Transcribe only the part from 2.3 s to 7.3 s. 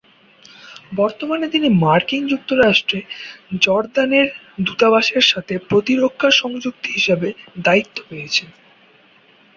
যুক্তরাষ্ট্রে জর্দানের দূতাবাসের সাথে প্রতিরক্ষা সংযুক্তি হিসাবে